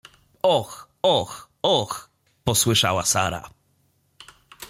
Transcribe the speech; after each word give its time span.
—Och… 0.57 0.71
och… 1.01 1.31
och!— 1.61 1.91
posłyszała 2.45 3.03
Sara. 3.05 3.49